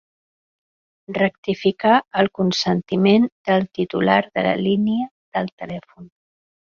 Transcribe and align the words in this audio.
Rectificar 1.17 1.99
el 2.23 2.29
consentiment 2.39 3.27
del 3.49 3.67
titular 3.79 4.17
de 4.39 4.45
la 4.51 4.55
línia 4.65 5.07
de 5.39 5.45
telèfon. 5.63 6.09